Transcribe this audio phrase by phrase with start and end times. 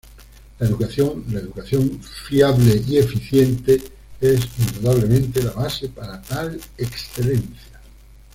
[0.57, 3.79] La educación, la educación fiable y eficiente,
[4.19, 7.79] es indudablemente la base para tal excelencia.